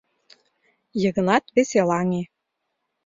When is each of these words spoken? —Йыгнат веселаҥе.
—Йыгнат 1.01 1.43
веселаҥе. 1.55 2.23